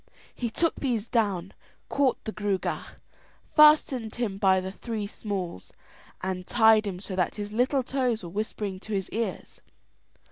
[0.33, 1.53] He took these down,
[1.87, 2.95] caught the Gruagach,
[3.55, 5.73] fastened him by the three smalls,
[6.23, 9.61] and tied him so that his little toes were whispering to his ears.